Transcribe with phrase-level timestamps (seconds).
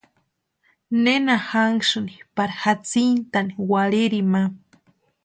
[1.03, 4.43] ¿Nena janhasïni pari jatsintani warhirini ma?